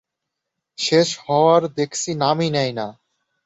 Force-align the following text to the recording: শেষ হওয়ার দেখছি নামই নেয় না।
শেষ 0.77 1.09
হওয়ার 1.19 1.61
দেখছি 1.77 2.09
নামই 2.15 2.49
নেয় 2.49 2.73
না। 2.73 2.87